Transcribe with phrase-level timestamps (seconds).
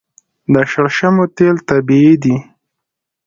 [0.53, 2.37] د شړشمو تیل طبیعي دي.